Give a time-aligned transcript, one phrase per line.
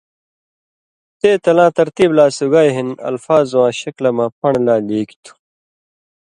[1.19, 5.33] تے تلاں ترتیب لا سگائ ہِن الفاظواں شکلہ مہ پن٘ڑہ لا لیکیۡ ُتھو۔